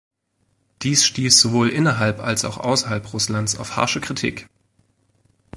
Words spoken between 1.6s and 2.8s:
innerhalb als auch